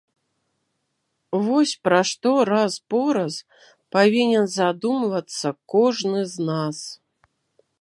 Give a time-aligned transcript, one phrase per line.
[1.47, 3.35] Вось пра што раз-пораз
[3.97, 6.77] павінен задумвацца кожны з нас.